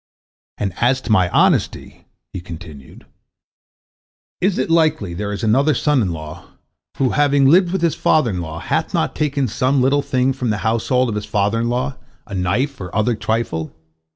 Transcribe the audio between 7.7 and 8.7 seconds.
with his father in law,